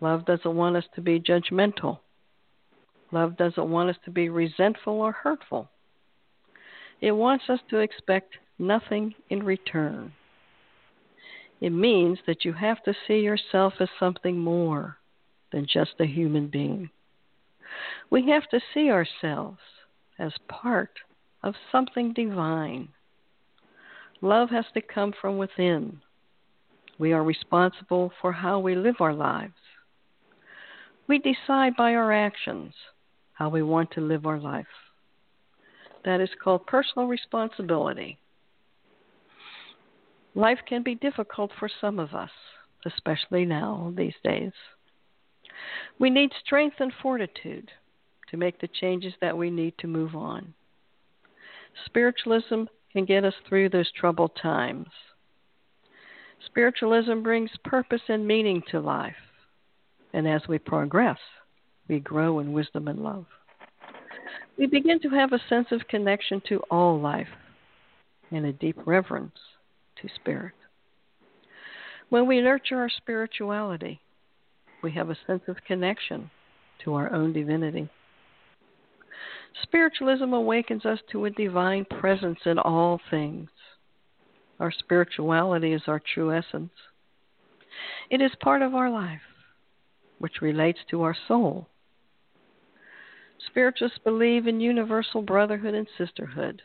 Love 0.00 0.24
doesn't 0.24 0.56
want 0.56 0.76
us 0.76 0.86
to 0.94 1.00
be 1.00 1.20
judgmental. 1.20 1.98
Love 3.12 3.36
doesn't 3.36 3.70
want 3.70 3.90
us 3.90 3.96
to 4.04 4.10
be 4.10 4.28
resentful 4.28 4.94
or 4.94 5.12
hurtful. 5.12 5.68
It 7.00 7.12
wants 7.12 7.44
us 7.48 7.60
to 7.70 7.78
expect 7.78 8.36
nothing 8.58 9.14
in 9.30 9.42
return. 9.44 10.12
It 11.60 11.70
means 11.70 12.18
that 12.26 12.44
you 12.44 12.52
have 12.54 12.82
to 12.84 12.94
see 13.06 13.20
yourself 13.20 13.74
as 13.80 13.88
something 13.98 14.38
more 14.38 14.96
than 15.52 15.66
just 15.66 15.94
a 16.00 16.06
human 16.06 16.48
being. 16.48 16.90
We 18.10 18.28
have 18.30 18.48
to 18.50 18.60
see 18.72 18.90
ourselves 18.90 19.58
as 20.18 20.32
part 20.48 20.90
of 21.42 21.54
something 21.70 22.12
divine. 22.12 22.88
Love 24.20 24.50
has 24.50 24.64
to 24.74 24.80
come 24.80 25.12
from 25.20 25.38
within. 25.38 26.00
We 26.98 27.12
are 27.12 27.22
responsible 27.22 28.12
for 28.20 28.32
how 28.32 28.58
we 28.58 28.74
live 28.74 28.96
our 29.00 29.14
lives. 29.14 29.52
We 31.06 31.18
decide 31.18 31.76
by 31.76 31.94
our 31.94 32.12
actions 32.12 32.74
how 33.34 33.48
we 33.48 33.62
want 33.62 33.92
to 33.92 34.00
live 34.00 34.26
our 34.26 34.40
life. 34.40 34.66
That 36.04 36.20
is 36.20 36.30
called 36.42 36.66
personal 36.66 37.06
responsibility. 37.06 38.18
Life 40.34 40.58
can 40.68 40.82
be 40.82 40.96
difficult 40.96 41.50
for 41.58 41.70
some 41.80 41.98
of 41.98 42.14
us, 42.14 42.30
especially 42.84 43.44
now, 43.44 43.92
these 43.96 44.14
days. 44.24 44.52
We 45.98 46.10
need 46.10 46.30
strength 46.44 46.76
and 46.80 46.92
fortitude 47.02 47.70
to 48.30 48.36
make 48.36 48.60
the 48.60 48.68
changes 48.68 49.12
that 49.20 49.36
we 49.36 49.50
need 49.50 49.74
to 49.78 49.86
move 49.86 50.14
on. 50.14 50.54
Spiritualism 51.86 52.64
can 52.92 53.04
get 53.04 53.24
us 53.24 53.34
through 53.48 53.68
those 53.68 53.90
troubled 53.92 54.32
times. 54.40 54.88
Spiritualism 56.46 57.22
brings 57.22 57.50
purpose 57.64 58.02
and 58.08 58.26
meaning 58.26 58.62
to 58.70 58.80
life. 58.80 59.14
And 60.12 60.26
as 60.26 60.42
we 60.48 60.58
progress, 60.58 61.18
we 61.88 62.00
grow 62.00 62.38
in 62.38 62.52
wisdom 62.52 62.88
and 62.88 63.00
love. 63.00 63.26
We 64.56 64.66
begin 64.66 65.00
to 65.00 65.10
have 65.10 65.32
a 65.32 65.40
sense 65.48 65.68
of 65.70 65.86
connection 65.88 66.42
to 66.48 66.58
all 66.70 66.98
life 67.00 67.28
and 68.30 68.46
a 68.46 68.52
deep 68.52 68.76
reverence 68.86 69.36
to 70.02 70.08
spirit. 70.16 70.54
When 72.08 72.26
we 72.26 72.40
nurture 72.40 72.80
our 72.80 72.88
spirituality, 72.88 74.00
we 74.82 74.92
have 74.92 75.10
a 75.10 75.18
sense 75.26 75.42
of 75.48 75.56
connection 75.66 76.30
to 76.84 76.94
our 76.94 77.12
own 77.12 77.32
divinity. 77.32 77.88
Spiritualism 79.62 80.32
awakens 80.32 80.86
us 80.86 80.98
to 81.10 81.24
a 81.24 81.30
divine 81.30 81.84
presence 81.84 82.38
in 82.44 82.58
all 82.58 83.00
things. 83.10 83.50
Our 84.60 84.70
spirituality 84.70 85.72
is 85.72 85.82
our 85.86 86.00
true 86.14 86.32
essence. 86.32 86.72
It 88.10 88.20
is 88.20 88.32
part 88.40 88.62
of 88.62 88.74
our 88.74 88.90
life, 88.90 89.20
which 90.18 90.40
relates 90.42 90.80
to 90.90 91.02
our 91.02 91.16
soul. 91.26 91.68
Spiritualists 93.46 93.98
believe 94.02 94.46
in 94.46 94.60
universal 94.60 95.22
brotherhood 95.22 95.74
and 95.74 95.86
sisterhood, 95.96 96.62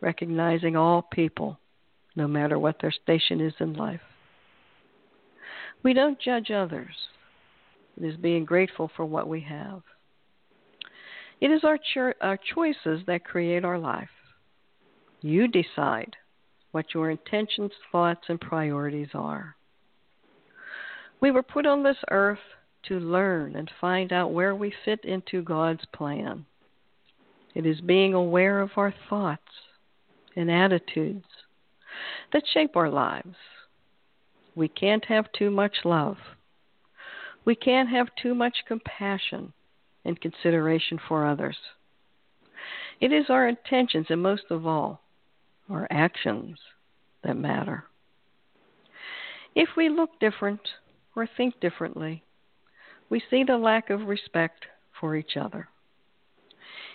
recognizing 0.00 0.76
all 0.76 1.02
people 1.02 1.58
no 2.14 2.26
matter 2.26 2.58
what 2.58 2.76
their 2.80 2.92
station 2.92 3.40
is 3.40 3.54
in 3.60 3.74
life. 3.74 4.00
We 5.82 5.92
don't 5.92 6.20
judge 6.20 6.50
others. 6.50 6.94
It 7.96 8.04
is 8.04 8.16
being 8.16 8.44
grateful 8.44 8.90
for 8.96 9.04
what 9.04 9.28
we 9.28 9.40
have. 9.42 9.82
It 11.40 11.50
is 11.50 11.62
our, 11.64 11.78
cho- 11.94 12.14
our 12.20 12.38
choices 12.54 13.00
that 13.06 13.24
create 13.24 13.64
our 13.64 13.78
life. 13.78 14.08
You 15.20 15.48
decide 15.48 16.16
what 16.72 16.94
your 16.94 17.10
intentions, 17.10 17.72
thoughts, 17.90 18.22
and 18.28 18.40
priorities 18.40 19.08
are. 19.14 19.56
We 21.20 21.30
were 21.30 21.42
put 21.42 21.66
on 21.66 21.82
this 21.82 21.96
earth 22.10 22.38
to 22.84 23.00
learn 23.00 23.56
and 23.56 23.70
find 23.80 24.12
out 24.12 24.32
where 24.32 24.54
we 24.54 24.72
fit 24.84 25.04
into 25.04 25.42
God's 25.42 25.84
plan. 25.94 26.46
It 27.54 27.66
is 27.66 27.80
being 27.80 28.14
aware 28.14 28.60
of 28.60 28.70
our 28.76 28.94
thoughts 29.08 29.42
and 30.36 30.50
attitudes 30.50 31.24
that 32.32 32.44
shape 32.52 32.76
our 32.76 32.90
lives. 32.90 33.34
We 34.54 34.68
can't 34.68 35.04
have 35.06 35.26
too 35.36 35.50
much 35.50 35.78
love. 35.84 36.16
We 37.44 37.54
can't 37.54 37.88
have 37.88 38.08
too 38.20 38.34
much 38.34 38.58
compassion 38.66 39.52
and 40.04 40.20
consideration 40.20 40.98
for 41.08 41.26
others. 41.26 41.56
It 43.00 43.12
is 43.12 43.26
our 43.28 43.48
intentions, 43.48 44.06
and 44.10 44.22
most 44.22 44.44
of 44.50 44.66
all, 44.66 45.00
our 45.70 45.86
actions 45.90 46.58
that 47.22 47.36
matter. 47.36 47.84
If 49.54 49.70
we 49.76 49.88
look 49.88 50.18
different 50.20 50.60
or 51.14 51.26
think 51.36 51.60
differently, 51.60 52.22
we 53.10 53.22
see 53.30 53.44
the 53.44 53.56
lack 53.56 53.90
of 53.90 54.06
respect 54.06 54.66
for 55.00 55.16
each 55.16 55.36
other. 55.36 55.68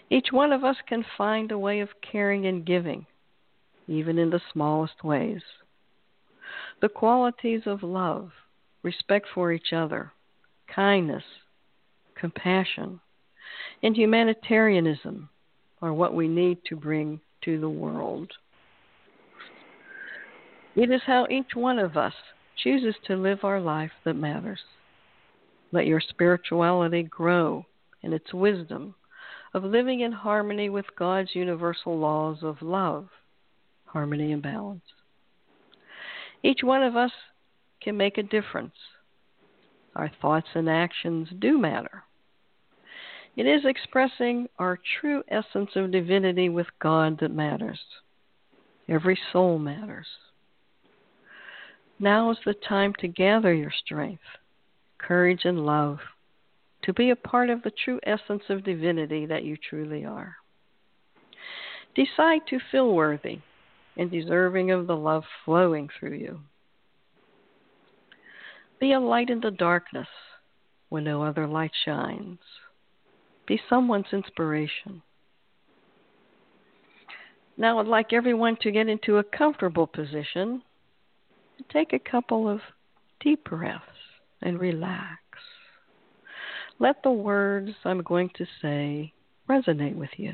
Each 0.10 0.28
one 0.32 0.52
of 0.52 0.64
us 0.64 0.78
can 0.88 1.06
find 1.18 1.52
a 1.52 1.58
way 1.58 1.80
of 1.80 1.90
caring 2.02 2.46
and 2.46 2.66
giving 2.66 3.06
even 3.88 4.18
in 4.18 4.30
the 4.30 4.42
smallest 4.52 5.04
ways. 5.04 5.42
The 6.82 6.90
qualities 6.90 7.62
of 7.66 7.84
love, 7.84 8.32
respect 8.82 9.28
for 9.34 9.52
each 9.52 9.74
other, 9.74 10.12
kindness, 10.74 11.24
compassion, 12.16 13.00
and 13.82 13.96
humanitarianism 13.96 15.30
are 15.82 15.94
what 15.94 16.14
we 16.14 16.28
need 16.28 16.60
to 16.66 16.76
bring 16.76 17.20
to 17.44 17.60
the 17.60 17.70
world. 17.70 18.32
It 20.76 20.90
is 20.90 21.02
how 21.06 21.28
each 21.30 21.56
one 21.56 21.80
of 21.80 21.98
us 21.98 22.14
chooses 22.58 22.96
to 23.06 23.16
live 23.16 23.44
our 23.44 23.60
life 23.60 23.92
that 24.06 24.16
matters. 24.16 24.60
Let 25.72 25.86
your 25.86 26.02
spirituality 26.02 27.04
grow 27.04 27.66
in 28.02 28.14
its 28.14 28.34
wisdom 28.34 28.96
of 29.54 29.64
living 29.64 30.00
in 30.00 30.12
harmony 30.12 30.70
with 30.70 30.86
God's 30.98 31.36
universal 31.36 31.98
laws 31.98 32.40
of 32.42 32.62
love 32.62 33.10
harmony, 33.94 34.32
and 34.32 34.42
balance. 34.42 34.84
Each 36.42 36.62
one 36.64 36.84
of 36.84 36.96
us 36.96 37.12
can 37.82 37.96
make 37.96 38.18
a 38.18 38.24
difference. 38.24 38.74
Our 39.96 40.12
thoughts 40.22 40.48
and 40.56 40.70
actions 40.70 41.30
do 41.40 41.58
matter. 41.58 42.04
It 43.36 43.46
is 43.46 43.66
expressing 43.66 44.48
our 44.60 44.80
true 45.00 45.24
essence 45.28 45.72
of 45.76 45.92
divinity 45.92 46.50
with 46.50 46.68
God 46.80 47.20
that 47.20 47.32
matters. 47.32 47.80
Every 48.88 49.18
soul 49.32 49.58
matters. 49.58 50.08
Now 52.00 52.32
is 52.32 52.38
the 52.46 52.54
time 52.54 52.94
to 53.00 53.08
gather 53.08 53.54
your 53.54 53.72
strength, 53.72 54.24
courage, 54.98 55.46
and 55.46 55.66
love 55.66 56.00
to 56.84 56.94
be 56.94 57.10
a 57.10 57.16
part 57.16 57.50
of 57.50 57.64
the 57.64 57.72
true 57.72 58.00
essence 58.04 58.44
of 58.50 58.64
divinity 58.64 59.26
that 59.26 59.44
you 59.44 59.58
truly 59.58 60.06
are. 60.06 60.36
Decide 61.96 62.42
to 62.50 62.60
feel 62.72 62.94
worthy 62.94 63.40
and 63.98 64.12
deserving 64.12 64.72
of 64.72 64.88
the 64.88 64.96
love 64.96 65.24
flowing 65.46 65.90
through 65.98 66.16
you. 66.16 66.40
Be 68.84 68.92
a 68.92 69.00
light 69.00 69.30
in 69.30 69.40
the 69.40 69.50
darkness 69.50 70.10
when 70.90 71.06
no 71.06 71.24
other 71.24 71.48
light 71.48 71.72
shines. 71.86 72.40
Be 73.48 73.58
someone's 73.70 74.12
inspiration. 74.12 75.02
Now, 77.56 77.80
I'd 77.80 77.88
like 77.88 78.12
everyone 78.12 78.58
to 78.60 78.72
get 78.72 78.90
into 78.90 79.20
a 79.20 79.24
comfortable 79.24 79.88
position 79.88 80.62
and 81.58 81.70
take 81.72 81.94
a 81.94 82.12
couple 82.12 82.50
of 82.50 82.60
deep 83.22 83.46
breaths 83.46 83.86
and 84.42 84.60
relax. 84.60 85.22
Let 86.78 87.04
the 87.04 87.12
words 87.12 87.72
I'm 87.86 88.02
going 88.02 88.32
to 88.36 88.46
say 88.62 89.14
resonate 89.50 89.96
with 89.96 90.12
you. 90.18 90.34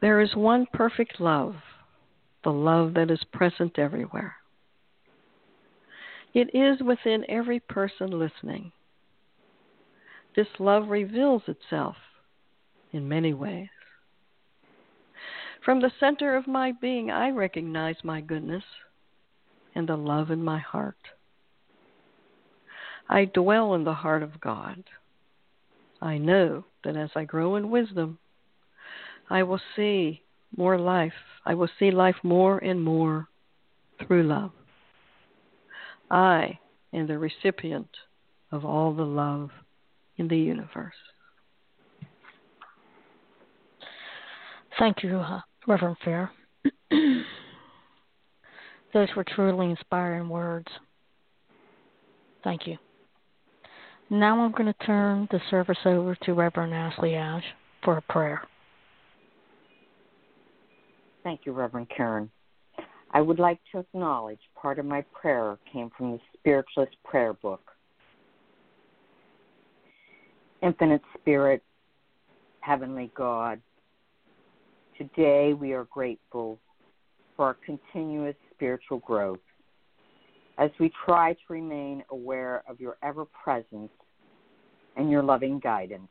There 0.00 0.20
is 0.20 0.34
one 0.34 0.66
perfect 0.72 1.20
love, 1.20 1.54
the 2.42 2.50
love 2.50 2.94
that 2.94 3.12
is 3.12 3.22
present 3.32 3.78
everywhere. 3.78 4.34
It 6.32 6.54
is 6.54 6.80
within 6.80 7.24
every 7.28 7.60
person 7.60 8.10
listening. 8.10 8.72
This 10.36 10.46
love 10.58 10.88
reveals 10.88 11.42
itself 11.48 11.96
in 12.92 13.08
many 13.08 13.34
ways. 13.34 13.68
From 15.64 15.80
the 15.80 15.90
center 16.00 16.36
of 16.36 16.46
my 16.46 16.72
being, 16.72 17.10
I 17.10 17.30
recognize 17.30 17.96
my 18.02 18.20
goodness 18.20 18.64
and 19.74 19.88
the 19.88 19.96
love 19.96 20.30
in 20.30 20.42
my 20.42 20.58
heart. 20.58 20.96
I 23.08 23.24
dwell 23.24 23.74
in 23.74 23.84
the 23.84 23.92
heart 23.94 24.22
of 24.22 24.40
God. 24.40 24.84
I 26.00 26.16
know 26.18 26.64
that 26.84 26.96
as 26.96 27.10
I 27.14 27.24
grow 27.24 27.56
in 27.56 27.70
wisdom, 27.70 28.18
I 29.28 29.42
will 29.42 29.60
see 29.76 30.22
more 30.56 30.78
life. 30.78 31.12
I 31.44 31.54
will 31.54 31.68
see 31.78 31.90
life 31.90 32.16
more 32.22 32.58
and 32.58 32.82
more 32.82 33.28
through 34.06 34.22
love. 34.22 34.52
I 36.10 36.58
am 36.92 37.06
the 37.06 37.18
recipient 37.18 37.88
of 38.50 38.64
all 38.64 38.92
the 38.94 39.04
love 39.04 39.50
in 40.16 40.28
the 40.28 40.36
universe. 40.36 40.94
Thank 44.78 45.02
you, 45.02 45.18
uh, 45.18 45.40
Reverend 45.66 45.96
Fair. 46.04 46.30
Those 48.92 49.08
were 49.14 49.24
truly 49.24 49.70
inspiring 49.70 50.28
words. 50.28 50.68
Thank 52.42 52.66
you. 52.66 52.76
Now 54.08 54.40
I'm 54.40 54.52
going 54.52 54.66
to 54.72 54.86
turn 54.86 55.28
the 55.30 55.40
service 55.50 55.78
over 55.84 56.16
to 56.22 56.32
Reverend 56.32 56.74
Ashley 56.74 57.14
Ash 57.14 57.44
for 57.84 57.98
a 57.98 58.02
prayer. 58.02 58.42
Thank 61.22 61.42
you, 61.44 61.52
Reverend 61.52 61.88
Karen. 61.94 62.30
I 63.12 63.20
would 63.20 63.40
like 63.40 63.58
to 63.72 63.80
acknowledge 63.80 64.38
part 64.54 64.78
of 64.78 64.86
my 64.86 65.04
prayer 65.12 65.58
came 65.72 65.90
from 65.96 66.12
the 66.12 66.20
Spiritualist 66.38 66.96
Prayer 67.04 67.32
Book. 67.32 67.72
Infinite 70.62 71.02
Spirit, 71.18 71.62
Heavenly 72.60 73.10
God, 73.16 73.60
today 74.96 75.54
we 75.54 75.72
are 75.72 75.84
grateful 75.84 76.58
for 77.36 77.46
our 77.46 77.56
continuous 77.66 78.36
spiritual 78.54 78.98
growth 78.98 79.40
as 80.58 80.70
we 80.78 80.92
try 81.04 81.32
to 81.32 81.40
remain 81.48 82.04
aware 82.10 82.62
of 82.68 82.78
your 82.78 82.96
ever 83.02 83.24
presence 83.24 83.90
and 84.96 85.10
your 85.10 85.22
loving 85.22 85.58
guidance. 85.58 86.08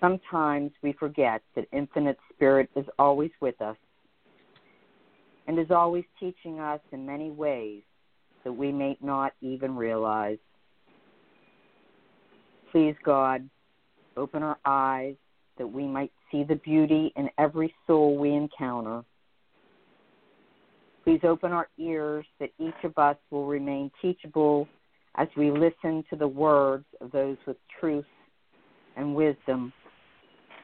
Sometimes 0.00 0.72
we 0.82 0.92
forget 0.94 1.42
that 1.54 1.66
Infinite 1.72 2.18
Spirit 2.34 2.70
is 2.74 2.86
always 2.98 3.30
with 3.40 3.60
us 3.60 3.76
and 5.46 5.58
is 5.58 5.70
always 5.70 6.04
teaching 6.18 6.60
us 6.60 6.80
in 6.92 7.04
many 7.04 7.30
ways 7.30 7.82
that 8.44 8.52
we 8.52 8.72
may 8.72 8.96
not 9.00 9.32
even 9.40 9.76
realize. 9.76 10.38
Please, 12.72 12.94
God, 13.04 13.48
open 14.16 14.42
our 14.42 14.58
eyes 14.64 15.16
that 15.58 15.66
we 15.66 15.86
might 15.86 16.12
see 16.30 16.44
the 16.44 16.54
beauty 16.56 17.12
in 17.16 17.28
every 17.38 17.74
soul 17.86 18.16
we 18.16 18.32
encounter. 18.32 19.02
Please 21.04 21.20
open 21.24 21.52
our 21.52 21.68
ears 21.78 22.24
that 22.38 22.50
each 22.58 22.84
of 22.84 22.96
us 22.96 23.16
will 23.30 23.46
remain 23.46 23.90
teachable 24.00 24.68
as 25.16 25.28
we 25.36 25.50
listen 25.50 26.04
to 26.10 26.16
the 26.16 26.28
words 26.28 26.84
of 27.00 27.10
those 27.10 27.36
with 27.46 27.56
truth 27.80 28.04
and 28.96 29.14
wisdom, 29.14 29.72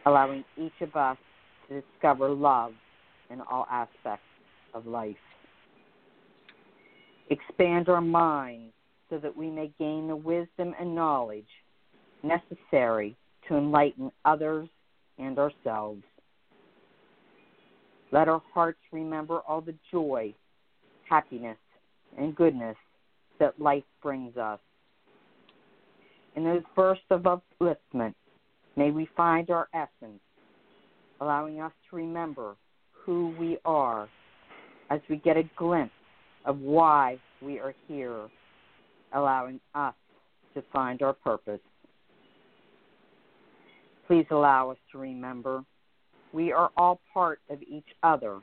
allowing 0.07 0.45
each 0.57 0.81
of 0.81 0.95
us 0.95 1.17
to 1.69 1.81
discover 1.81 2.29
love 2.29 2.73
in 3.31 3.41
all 3.41 3.67
aspects 3.71 4.23
of 4.77 4.87
life. 4.87 5.17
Expand 7.31 7.89
our 7.89 8.01
minds 8.01 8.73
so 9.11 9.19
that 9.19 9.37
we 9.37 9.51
may 9.51 9.73
gain 9.79 10.07
the 10.07 10.17
wisdom 10.17 10.75
and 10.79 10.95
knowledge 10.95 11.47
necessary 12.23 13.17
to 13.49 13.57
enlighten 13.57 14.11
others 14.25 14.69
and 15.19 15.39
ourselves. 15.39 16.03
Let 18.13 18.29
our 18.29 18.43
hearts 18.53 18.79
remember 18.93 19.41
all 19.49 19.61
the 19.61 19.75
joy, 19.91 20.35
happiness, 21.09 21.59
and 22.19 22.37
goodness 22.37 22.77
that 23.41 23.61
life 23.61 23.85
brings 24.03 24.37
us. 24.37 24.61
In 26.37 26.45
those 26.45 26.63
bursts 26.75 27.05
of 27.11 27.23
upliftment, 27.23 28.15
may 28.77 28.91
we 28.91 29.09
find 29.17 29.51
our 29.51 29.69
essence, 29.73 30.21
allowing 31.21 31.61
us 31.61 31.73
to 31.89 31.97
remember 31.97 32.57
who 32.93 33.35
we 33.39 33.59
are 33.65 34.09
as 34.91 35.01
we 35.09 35.17
get 35.17 35.37
a 35.37 35.43
glimpse 35.57 35.93
of 36.45 36.59
why 36.61 37.19
we 37.41 37.59
are 37.59 37.75
here, 37.89 38.29
allowing 39.13 39.61
us 39.75 39.95
to 40.55 40.63
find 40.73 41.03
our 41.03 41.13
purpose. 41.13 41.61
Please 44.07 44.27
allow 44.31 44.71
us 44.71 44.79
to 44.93 44.99
remember 44.99 45.65
we 46.33 46.53
are 46.53 46.71
all 46.77 47.01
part 47.13 47.41
of 47.51 47.63
each 47.63 47.89
other 48.03 48.41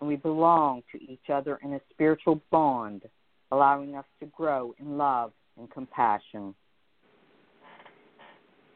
and 0.00 0.08
we 0.08 0.16
belong 0.16 0.82
to 0.92 1.02
each 1.02 1.30
other 1.32 1.58
in 1.62 1.74
a 1.74 1.80
spiritual 1.90 2.40
bond, 2.50 3.02
allowing 3.52 3.96
us 3.96 4.04
to 4.20 4.26
grow 4.26 4.74
in 4.78 4.96
love 4.96 5.32
and 5.58 5.70
compassion. 5.70 6.54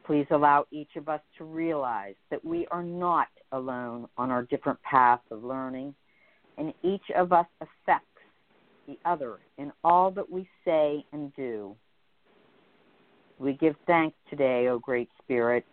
Please 0.05 0.25
allow 0.31 0.65
each 0.71 0.95
of 0.95 1.07
us 1.07 1.21
to 1.37 1.43
realize 1.43 2.15
that 2.31 2.43
we 2.43 2.65
are 2.67 2.83
not 2.83 3.27
alone 3.51 4.07
on 4.17 4.31
our 4.31 4.43
different 4.43 4.81
paths 4.81 5.23
of 5.31 5.43
learning, 5.43 5.93
and 6.59 6.73
each 6.83 7.09
of 7.15 7.31
us 7.31 7.47
affects 7.61 8.05
the 8.85 8.99
other 9.05 9.37
in 9.57 9.71
all 9.83 10.11
that 10.11 10.29
we 10.29 10.47
say 10.65 11.03
and 11.13 11.33
do. 11.35 11.75
We 13.39 13.53
give 13.53 13.75
thanks 13.87 14.17
today, 14.29 14.67
O 14.67 14.77
Great 14.77 15.09
Spirit, 15.23 15.65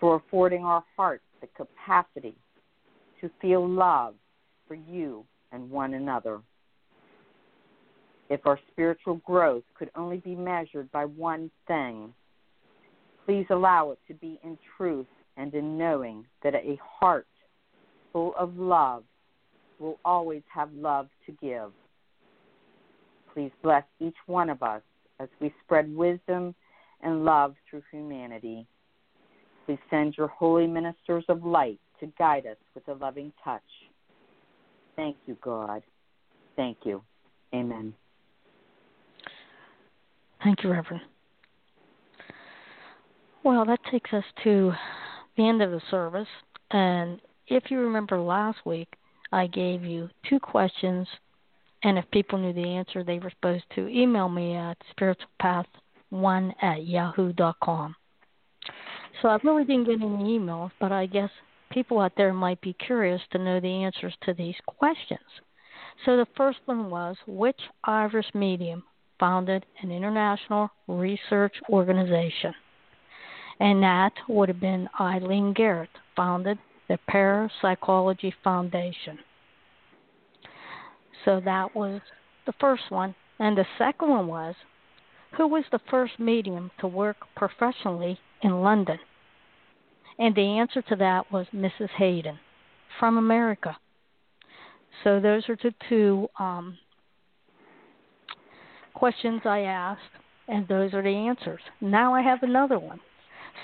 for 0.00 0.16
affording 0.16 0.64
our 0.64 0.82
hearts 0.96 1.22
the 1.40 1.46
capacity 1.56 2.34
to 3.20 3.30
feel 3.40 3.66
love 3.66 4.14
for 4.66 4.74
you 4.74 5.24
and 5.52 5.70
one 5.70 5.94
another. 5.94 6.40
If 8.28 8.46
our 8.46 8.58
spiritual 8.72 9.16
growth 9.24 9.62
could 9.78 9.90
only 9.94 10.18
be 10.18 10.34
measured 10.34 10.90
by 10.90 11.04
one 11.04 11.50
thing, 11.68 12.12
please 13.24 13.46
allow 13.50 13.92
it 13.92 13.98
to 14.08 14.14
be 14.14 14.40
in 14.42 14.58
truth 14.76 15.06
and 15.36 15.54
in 15.54 15.78
knowing 15.78 16.26
that 16.42 16.54
a 16.54 16.78
heart 16.82 17.26
full 18.12 18.34
of 18.36 18.56
love 18.56 19.04
will 19.78 19.98
always 20.04 20.42
have 20.52 20.72
love 20.72 21.08
to 21.26 21.32
give. 21.40 21.70
Please 23.32 23.52
bless 23.62 23.84
each 24.00 24.16
one 24.26 24.50
of 24.50 24.62
us 24.62 24.82
as 25.20 25.28
we 25.40 25.52
spread 25.64 25.94
wisdom 25.94 26.54
and 27.02 27.24
love 27.24 27.54
through 27.68 27.82
humanity. 27.90 28.66
Please 29.66 29.78
send 29.90 30.16
your 30.16 30.28
holy 30.28 30.66
ministers 30.66 31.24
of 31.28 31.44
light 31.44 31.78
to 32.00 32.06
guide 32.18 32.46
us 32.46 32.56
with 32.74 32.86
a 32.88 32.94
loving 32.94 33.32
touch. 33.44 33.62
Thank 34.96 35.16
you, 35.26 35.36
God. 35.42 35.82
Thank 36.56 36.78
you. 36.84 37.02
Amen. 37.54 37.94
Thank 40.42 40.62
you, 40.62 40.70
Reverend. 40.70 41.02
Well, 43.44 43.64
that 43.64 43.80
takes 43.90 44.12
us 44.12 44.24
to 44.44 44.72
the 45.36 45.48
end 45.48 45.62
of 45.62 45.70
the 45.70 45.80
service. 45.90 46.28
And 46.70 47.20
if 47.46 47.70
you 47.70 47.78
remember 47.78 48.20
last 48.20 48.58
week, 48.64 48.88
I 49.32 49.46
gave 49.46 49.84
you 49.84 50.08
two 50.28 50.40
questions. 50.40 51.06
And 51.84 51.98
if 51.98 52.10
people 52.10 52.38
knew 52.38 52.52
the 52.52 52.68
answer, 52.68 53.04
they 53.04 53.18
were 53.18 53.30
supposed 53.30 53.64
to 53.74 53.88
email 53.88 54.28
me 54.28 54.56
at 54.56 54.76
spiritualpath1 54.96 56.54
at 56.62 56.86
yahoo.com. 56.86 57.94
So 59.20 59.28
I 59.28 59.38
really 59.42 59.64
didn't 59.64 59.84
get 59.84 60.02
any 60.02 60.38
emails, 60.38 60.70
but 60.80 60.92
I 60.92 61.06
guess 61.06 61.30
people 61.70 62.00
out 62.00 62.12
there 62.16 62.32
might 62.32 62.60
be 62.60 62.72
curious 62.74 63.20
to 63.30 63.38
know 63.38 63.60
the 63.60 63.84
answers 63.84 64.14
to 64.22 64.34
these 64.34 64.54
questions. 64.66 65.20
So 66.04 66.16
the 66.16 66.26
first 66.36 66.58
one 66.66 66.90
was 66.90 67.16
which 67.26 67.60
Irish 67.84 68.26
medium 68.34 68.84
founded 69.18 69.66
an 69.82 69.90
international 69.90 70.70
research 70.86 71.54
organization? 71.68 72.54
And 73.60 73.82
that 73.82 74.12
would 74.28 74.48
have 74.48 74.60
been 74.60 74.88
Eileen 75.00 75.52
Garrett, 75.52 75.90
founded 76.14 76.58
the 76.88 76.98
Parapsychology 77.08 78.34
Foundation. 78.42 79.18
So 81.24 81.40
that 81.44 81.74
was 81.74 82.00
the 82.46 82.54
first 82.60 82.90
one. 82.90 83.14
And 83.38 83.56
the 83.56 83.66
second 83.76 84.08
one 84.08 84.26
was 84.26 84.54
who 85.36 85.46
was 85.46 85.64
the 85.70 85.80
first 85.90 86.18
medium 86.18 86.70
to 86.80 86.86
work 86.86 87.16
professionally 87.36 88.18
in 88.42 88.62
London? 88.62 88.98
And 90.18 90.34
the 90.34 90.58
answer 90.58 90.82
to 90.82 90.96
that 90.96 91.30
was 91.30 91.46
Mrs. 91.54 91.90
Hayden 91.96 92.38
from 92.98 93.18
America. 93.18 93.76
So 95.04 95.20
those 95.20 95.48
are 95.48 95.56
the 95.62 95.72
two 95.88 96.28
um, 96.38 96.76
questions 98.94 99.42
I 99.44 99.60
asked, 99.60 100.00
and 100.48 100.66
those 100.66 100.92
are 100.94 101.02
the 101.02 101.08
answers. 101.08 101.60
Now 101.80 102.14
I 102.14 102.22
have 102.22 102.42
another 102.42 102.78
one. 102.78 102.98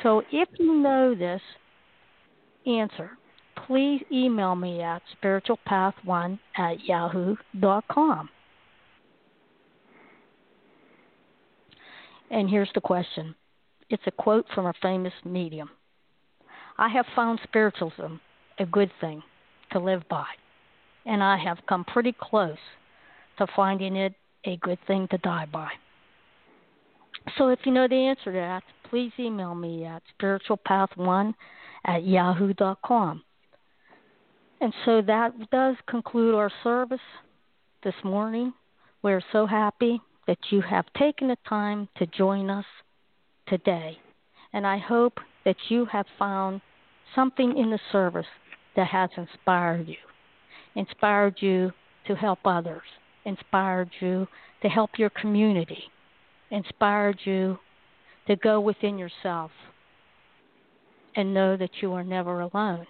So 0.02 0.22
if 0.30 0.48
you 0.58 0.76
know 0.76 1.14
this 1.14 1.40
answer, 2.66 3.11
please 3.66 4.03
email 4.12 4.55
me 4.55 4.83
at 4.83 5.03
spiritualpath1 5.22 6.38
at 6.57 6.85
yahoo.com. 6.85 8.29
And 12.31 12.50
here's 12.50 12.70
the 12.74 12.81
question 12.81 13.35
it's 13.90 14.03
a 14.07 14.11
quote 14.11 14.46
from 14.55 14.66
a 14.66 14.72
famous 14.83 15.12
medium. 15.24 15.70
I 16.79 16.88
have 16.88 17.07
found 17.14 17.38
spiritualism 17.44 18.16
a 18.59 18.66
good 18.66 18.90
thing 19.00 19.22
to 19.72 19.79
live 19.79 20.03
by, 20.09 20.27
and 21.07 21.22
I 21.22 21.37
have 21.37 21.59
come 21.68 21.85
pretty 21.85 22.14
close 22.18 22.59
to 23.38 23.46
finding 23.55 23.96
it 23.96 24.14
a 24.44 24.57
good 24.59 24.79
thing 24.87 25.07
to 25.11 25.18
die 25.18 25.46
by. 25.50 25.70
So 27.38 27.48
if 27.48 27.61
you 27.64 27.72
know 27.72 27.88
the 27.88 27.94
answer 27.94 28.24
to 28.27 28.33
that, 28.33 28.62
please 28.90 29.12
email 29.18 29.55
me 29.55 29.85
at 29.85 30.03
spiritualpath1 30.20 31.35
at 31.85 32.05
yahoo.com. 32.05 33.23
And 34.61 34.73
so 34.85 35.03
that 35.03 35.33
does 35.51 35.77
conclude 35.88 36.35
our 36.35 36.51
service 36.62 36.99
this 37.83 37.94
morning. 38.03 38.53
We're 39.03 39.23
so 39.33 39.47
happy 39.47 40.01
that 40.27 40.38
you 40.51 40.62
have 40.62 40.87
taken 40.97 41.29
the 41.29 41.37
time 41.49 41.88
to 41.99 42.07
join 42.07 42.49
us 42.49 42.64
today. 43.47 43.99
And 44.53 44.66
I 44.66 44.79
hope 44.79 45.18
that 45.44 45.57
you 45.68 45.85
have 45.87 46.07
found 46.18 46.62
something 47.14 47.59
in 47.59 47.70
the 47.70 47.81
service 47.92 48.27
that 48.77 48.87
has 48.87 49.11
inspired 49.16 49.87
you, 49.87 49.97
inspired 50.75 51.37
you 51.40 51.70
to 52.07 52.14
help 52.14 52.40
others, 52.44 52.83
inspired 53.25 53.90
you 54.01 54.27
to 54.62 54.68
help 54.68 54.99
your 54.99 55.11
community, 55.11 55.85
inspired 56.51 57.18
you 57.25 57.59
to 58.27 58.37
go 58.37 58.61
within 58.61 58.99
yourself 58.99 59.51
and 61.16 61.35
know 61.35 61.57
that 61.57 61.70
you 61.81 61.92
are 61.92 62.05
never 62.05 62.40
alone. 62.40 62.87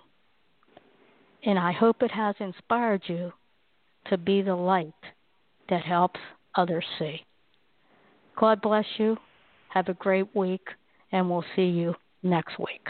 And 1.44 1.58
I 1.58 1.72
hope 1.72 2.02
it 2.02 2.10
has 2.10 2.34
inspired 2.40 3.02
you 3.06 3.32
to 4.06 4.18
be 4.18 4.42
the 4.42 4.54
light 4.54 4.92
that 5.68 5.82
helps 5.82 6.20
others 6.54 6.84
see. 6.98 7.20
God 8.38 8.60
bless 8.60 8.86
you. 8.98 9.16
Have 9.68 9.88
a 9.88 9.94
great 9.94 10.34
week, 10.34 10.66
and 11.12 11.28
we'll 11.28 11.44
see 11.56 11.66
you 11.66 11.94
next 12.22 12.58
week. 12.58 12.88